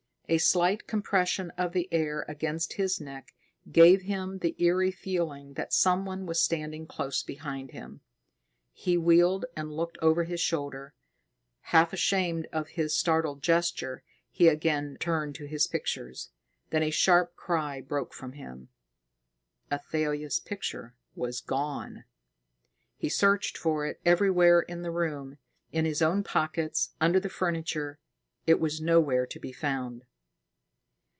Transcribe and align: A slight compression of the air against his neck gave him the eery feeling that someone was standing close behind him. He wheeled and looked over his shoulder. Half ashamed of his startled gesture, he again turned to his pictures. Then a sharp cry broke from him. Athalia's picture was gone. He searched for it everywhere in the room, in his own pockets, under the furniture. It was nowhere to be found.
A 0.31 0.37
slight 0.37 0.87
compression 0.87 1.51
of 1.57 1.73
the 1.73 1.89
air 1.91 2.23
against 2.29 2.75
his 2.75 3.01
neck 3.01 3.33
gave 3.69 4.03
him 4.03 4.37
the 4.37 4.55
eery 4.63 4.89
feeling 4.89 5.55
that 5.55 5.73
someone 5.73 6.25
was 6.25 6.41
standing 6.41 6.87
close 6.87 7.21
behind 7.21 7.71
him. 7.71 7.99
He 8.71 8.97
wheeled 8.97 9.43
and 9.57 9.73
looked 9.75 9.97
over 10.01 10.23
his 10.23 10.39
shoulder. 10.39 10.93
Half 11.75 11.91
ashamed 11.91 12.47
of 12.53 12.69
his 12.69 12.95
startled 12.97 13.43
gesture, 13.43 14.03
he 14.29 14.47
again 14.47 14.95
turned 15.01 15.35
to 15.35 15.47
his 15.47 15.67
pictures. 15.67 16.29
Then 16.69 16.81
a 16.83 16.91
sharp 16.91 17.35
cry 17.35 17.81
broke 17.81 18.13
from 18.13 18.31
him. 18.31 18.69
Athalia's 19.69 20.39
picture 20.39 20.95
was 21.13 21.41
gone. 21.41 22.05
He 22.95 23.09
searched 23.09 23.57
for 23.57 23.85
it 23.85 23.99
everywhere 24.05 24.61
in 24.61 24.81
the 24.81 24.91
room, 24.91 25.39
in 25.73 25.83
his 25.83 26.01
own 26.01 26.23
pockets, 26.23 26.91
under 27.01 27.19
the 27.19 27.27
furniture. 27.27 27.99
It 28.47 28.61
was 28.61 28.79
nowhere 28.79 29.25
to 29.25 29.37
be 29.39 29.51
found. 29.51 30.05